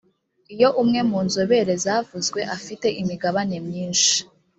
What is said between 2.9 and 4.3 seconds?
imigabane myinshi